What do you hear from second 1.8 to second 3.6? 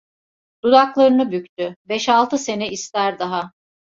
"Beş altı sene ister daha"